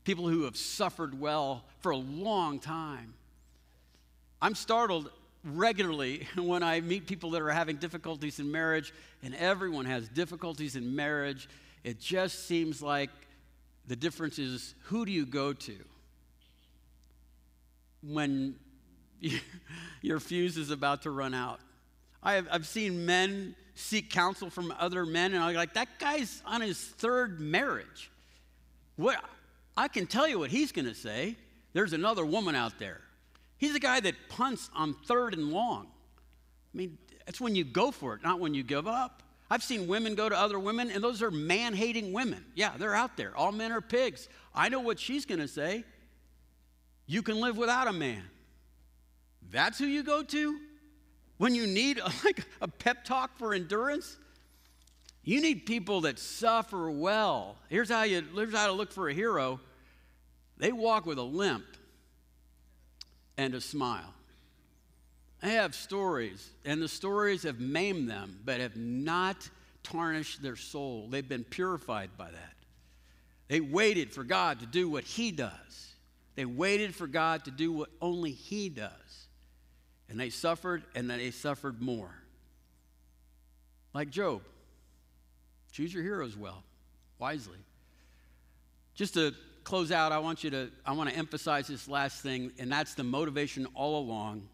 [0.05, 3.15] people who have suffered well for a long time.
[4.41, 5.11] I'm startled
[5.43, 8.93] regularly when I meet people that are having difficulties in marriage,
[9.25, 11.49] and everyone has difficulties in marriage.
[11.83, 13.11] It just seems like
[13.89, 15.77] the difference is who do you go to?
[18.03, 18.55] When
[20.01, 21.59] your fuse is about to run out.
[22.25, 26.43] I have, I've seen men seek counsel from other men, and I'm like, that guy's
[26.47, 28.11] on his third marriage.
[28.97, 29.23] What
[29.77, 31.37] I can tell you what he's going to say.
[31.73, 33.01] There's another woman out there.
[33.59, 35.87] He's a guy that punts on third and long.
[36.73, 39.23] I mean, that's when you go for it, not when you give up.
[39.51, 42.45] I've seen women go to other women, and those are man hating women.
[42.55, 43.37] Yeah, they're out there.
[43.37, 44.29] All men are pigs.
[44.55, 45.85] I know what she's going to say.
[47.07, 48.23] You can live without a man.
[49.51, 50.59] That's who you go to?
[51.39, 54.17] When you need like a pep talk for endurance,
[55.23, 57.57] you need people that suffer well.
[57.69, 59.61] Here's how you here's how to look for a hero.
[60.59, 61.65] They walk with a limp
[63.37, 64.15] and a smile.
[65.41, 69.49] They have stories, and the stories have maimed them, but have not
[69.83, 71.09] tarnished their soul.
[71.11, 72.55] They've been purified by that.
[73.49, 75.93] They waited for God to do what He does.
[76.35, 78.91] They waited for God to do what only He does.
[80.09, 82.11] And they suffered, and then they suffered more.
[83.93, 84.43] Like Job.
[85.73, 86.63] Choose your heroes well,
[87.19, 87.59] wisely.
[88.95, 92.53] Just to close out, I want you to, I want to emphasize this last thing,
[92.59, 94.49] and that's the motivation all along.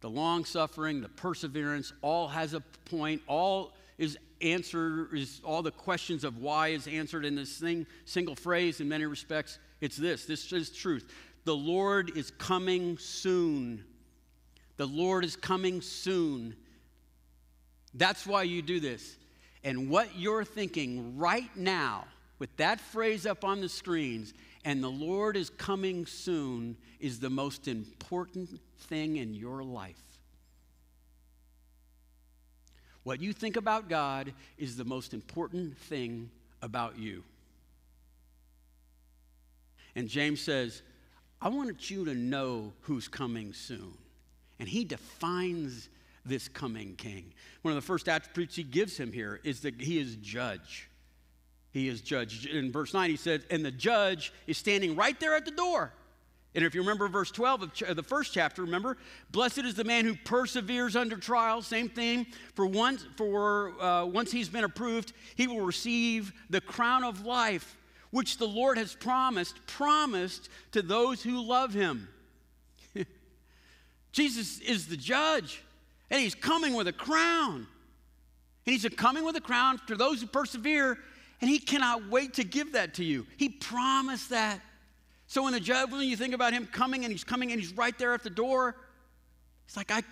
[0.00, 5.70] The long suffering, the perseverance, all has a point, all is answer is all the
[5.70, 9.58] questions of why is answered in this thing, single phrase in many respects.
[9.80, 10.24] It's this.
[10.24, 11.12] This is truth.
[11.44, 13.84] The Lord is coming soon.
[14.82, 16.56] The Lord is coming soon.
[17.94, 19.16] That's why you do this.
[19.62, 22.06] And what you're thinking right now,
[22.40, 27.30] with that phrase up on the screens, and the Lord is coming soon, is the
[27.30, 30.02] most important thing in your life.
[33.04, 36.28] What you think about God is the most important thing
[36.60, 37.22] about you.
[39.94, 40.82] And James says,
[41.40, 43.94] I want you to know who's coming soon.
[44.58, 45.88] And he defines
[46.24, 47.32] this coming king.
[47.62, 50.88] One of the first attributes he gives him here is that he is judge.
[51.72, 52.46] He is judge.
[52.46, 55.92] In verse 9, he says, And the judge is standing right there at the door.
[56.54, 58.98] And if you remember verse 12 of ch- the first chapter, remember,
[59.30, 61.62] blessed is the man who perseveres under trial.
[61.62, 62.26] Same thing.
[62.54, 67.78] For once, for uh, once he's been approved, he will receive the crown of life,
[68.10, 72.08] which the Lord has promised, promised to those who love him.
[74.12, 75.62] Jesus is the judge,
[76.10, 77.66] and he's coming with a crown.
[78.64, 80.98] And he's coming with a crown to those who persevere,
[81.40, 83.26] and he cannot wait to give that to you.
[83.36, 84.60] He promised that.
[85.26, 87.72] So when the judge, when you think about him coming and he's coming and he's
[87.72, 88.76] right there at the door,
[89.66, 90.02] it's like, I,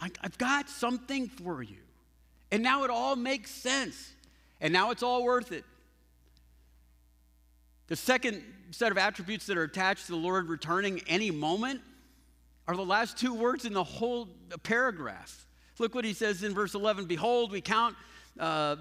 [0.00, 1.76] I, I've got something for you.
[2.50, 4.12] And now it all makes sense.
[4.60, 5.64] And now it's all worth it.
[7.88, 11.82] The second set of attributes that are attached to the Lord returning any moment
[12.70, 14.28] are the last two words in the whole
[14.62, 15.44] paragraph.
[15.80, 17.96] Look what he says in verse 11 Behold, we count
[18.38, 18.76] uh,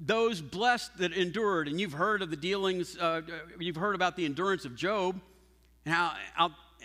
[0.00, 1.66] those blessed that endured.
[1.66, 3.22] And you've heard of the dealings, uh,
[3.58, 5.20] you've heard about the endurance of Job
[5.84, 6.12] and, how,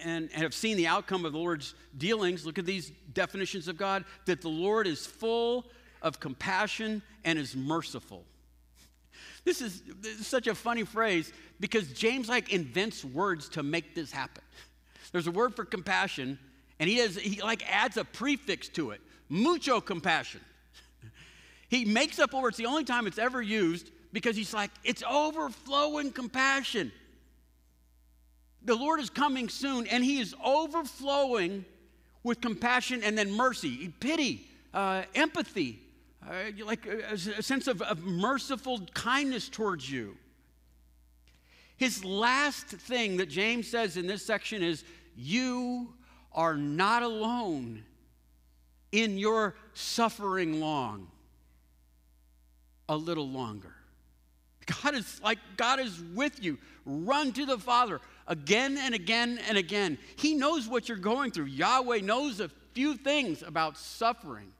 [0.03, 2.47] and, and have seen the outcome of the Lord's dealings.
[2.47, 5.67] Look at these definitions of God that the Lord is full
[6.01, 8.23] of compassion and is merciful.
[9.45, 13.93] This is, this is such a funny phrase because James like invents words to make
[13.93, 14.43] this happen.
[15.11, 16.37] There's a word for compassion,
[16.79, 19.01] and he has he like adds a prefix to it.
[19.29, 20.41] Mucho compassion.
[21.69, 22.49] he makes up word.
[22.49, 26.91] It's the only time it's ever used because he's like, it's overflowing compassion.
[28.63, 31.65] The Lord is coming soon, and He is overflowing
[32.23, 35.79] with compassion and then mercy, pity, uh, empathy,
[36.27, 36.33] uh,
[36.65, 40.17] like a, a sense of, of merciful kindness towards you.
[41.77, 44.83] His last thing that James says in this section is,
[45.21, 45.93] You
[46.31, 47.83] are not alone
[48.93, 51.09] in your suffering long,
[52.87, 53.73] a little longer.
[54.83, 56.57] God is like, God is with you.
[56.85, 59.97] Run to the Father again and again and again.
[60.15, 61.45] He knows what you're going through.
[61.45, 64.53] Yahweh knows a few things about suffering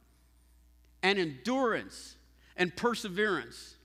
[1.02, 2.18] and endurance
[2.58, 3.76] and perseverance.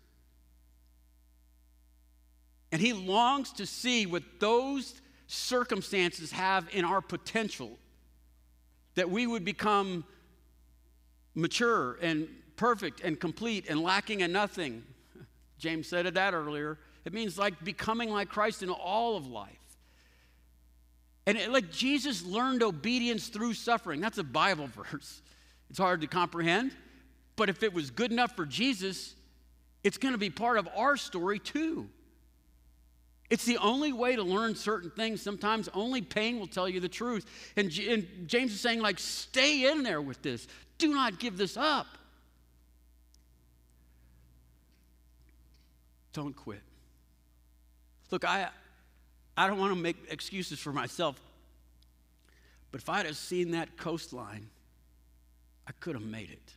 [2.72, 7.78] And He longs to see what those circumstances have in our potential
[8.94, 10.04] that we would become
[11.34, 14.84] mature and perfect and complete and lacking in nothing.
[15.58, 16.78] James said that earlier.
[17.04, 19.50] It means like becoming like Christ in all of life.
[21.26, 24.00] And it, like Jesus learned obedience through suffering.
[24.00, 25.22] That's a Bible verse.
[25.70, 26.72] It's hard to comprehend.
[27.36, 29.14] But if it was good enough for Jesus,
[29.82, 31.88] it's going to be part of our story too.
[33.30, 35.22] It's the only way to learn certain things.
[35.22, 37.26] Sometimes only pain will tell you the truth.
[37.56, 40.46] And, and James is saying, like, stay in there with this.
[40.78, 41.86] Do not give this up.
[46.12, 46.62] Don't quit.
[48.10, 48.48] Look, I,
[49.36, 51.20] I don't want to make excuses for myself,
[52.70, 54.48] but if I'd have seen that coastline,
[55.66, 56.52] I could have made it.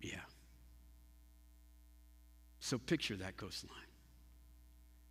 [0.00, 0.20] Yeah.
[2.70, 3.76] So picture that coastline.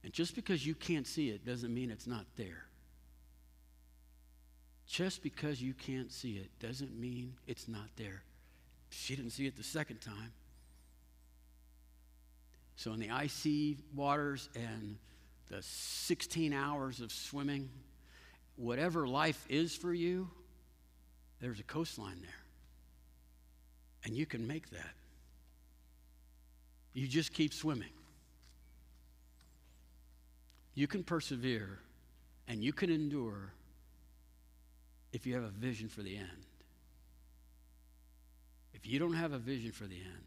[0.06, 2.64] And just because you can't see it doesn't mean it's not there.
[4.88, 8.24] Just because you can't see it doesn't mean it's not there.
[8.92, 10.32] She didn't see it the second time.
[12.78, 14.98] So, in the icy waters and
[15.50, 17.70] the 16 hours of swimming,
[18.56, 20.30] whatever life is for you,
[21.42, 22.46] there's a coastline there.
[24.06, 24.94] And you can make that.
[26.94, 27.92] You just keep swimming.
[30.74, 31.80] You can persevere
[32.48, 33.54] and you can endure
[35.12, 36.46] if you have a vision for the end.
[38.74, 40.24] If you don't have a vision for the end,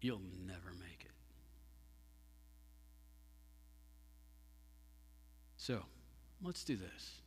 [0.00, 1.10] you'll never make it.
[5.56, 5.82] So,
[6.42, 7.20] let's do this.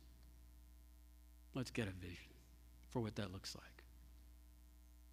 [1.54, 2.32] Let's get a vision
[2.88, 3.79] for what that looks like.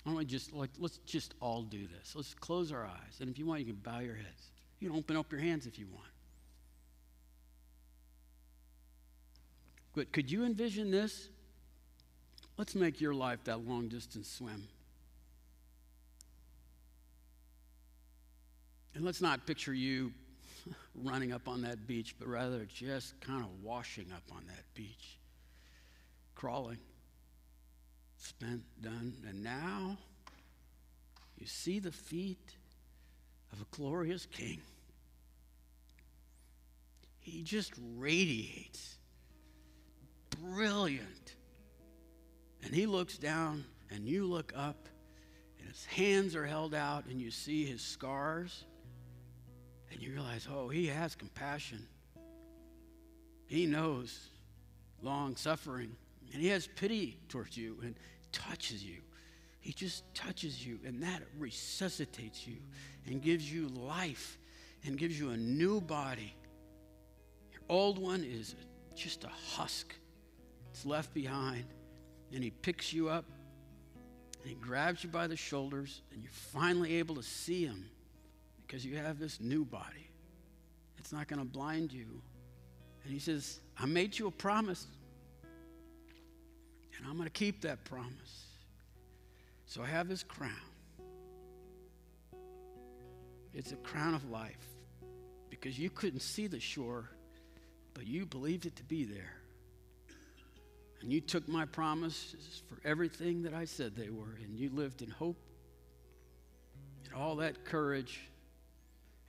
[0.07, 2.15] Why don't we just like let's just all do this.
[2.15, 3.17] Let's close our eyes.
[3.19, 4.51] And if you want, you can bow your heads.
[4.79, 6.07] You can open up your hands if you want.
[9.93, 11.27] But could you envision this?
[12.57, 14.69] Let's make your life that long distance swim.
[18.95, 20.13] And let's not picture you
[20.95, 25.19] running up on that beach, but rather just kind of washing up on that beach,
[26.33, 26.77] crawling.
[28.17, 29.97] Spent, done, and now
[31.37, 32.57] you see the feet
[33.53, 34.59] of a glorious king.
[37.19, 38.97] He just radiates.
[40.41, 41.35] Brilliant.
[42.63, 44.87] And he looks down, and you look up,
[45.59, 48.65] and his hands are held out, and you see his scars,
[49.91, 51.87] and you realize, oh, he has compassion.
[53.45, 54.29] He knows
[55.01, 55.95] long suffering,
[56.33, 57.95] and he has pity towards you and
[58.31, 58.97] touches you.
[59.59, 62.57] He just touches you, and that resuscitates you
[63.05, 64.37] and gives you life
[64.85, 66.33] and gives you a new body.
[67.51, 68.55] Your old one is
[68.95, 69.93] just a husk,
[70.71, 71.65] it's left behind,
[72.33, 73.25] and he picks you up
[74.41, 77.89] and he grabs you by the shoulders, and you're finally able to see him
[78.65, 80.09] because you have this new body.
[80.97, 82.21] It's not going to blind you.
[83.03, 84.87] And he says, I made you a promise,
[86.97, 88.45] and I'm going to keep that promise.
[89.65, 90.51] So I have this crown.
[93.53, 94.55] It's a crown of life
[95.49, 97.09] because you couldn't see the shore,
[97.93, 99.33] but you believed it to be there.
[101.01, 105.01] And you took my promises for everything that I said they were, and you lived
[105.01, 105.37] in hope
[107.05, 108.19] and all that courage.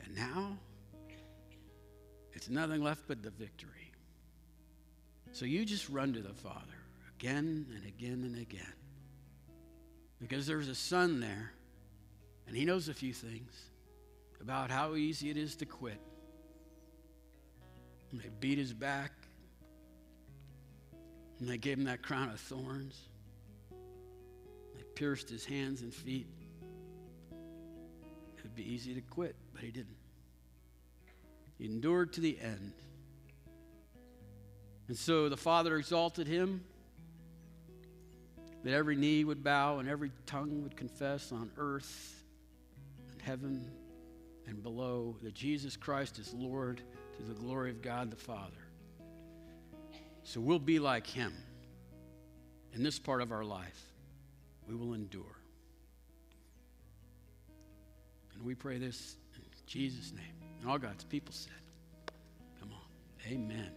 [0.04, 0.56] And now,
[2.32, 3.92] it's nothing left but the victory.
[5.32, 6.77] So you just run to the Father
[7.18, 8.72] again and again and again.
[10.20, 11.52] Because there's a son there,
[12.46, 13.52] and he knows a few things
[14.40, 16.00] about how easy it is to quit.
[18.12, 19.10] And they beat his back,
[21.40, 22.96] and they gave him that crown of thorns.
[24.76, 26.28] They pierced his hands and feet.
[27.32, 29.96] It would be easy to quit, but he didn't.
[31.58, 32.74] He endured to the end.
[34.86, 36.62] And so the Father exalted him
[38.68, 42.22] that every knee would bow and every tongue would confess on earth
[43.10, 43.64] and heaven
[44.46, 46.82] and below that Jesus Christ is Lord
[47.16, 48.68] to the glory of God the Father.
[50.22, 51.32] So we'll be like him
[52.74, 53.80] in this part of our life.
[54.68, 55.24] We will endure.
[58.34, 60.24] And we pray this in Jesus' name.
[60.60, 61.52] And all God's people said,
[62.60, 63.32] Come on.
[63.32, 63.70] Amen.